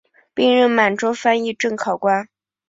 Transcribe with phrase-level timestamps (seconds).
[0.33, 2.27] 并任满洲翻译正考官。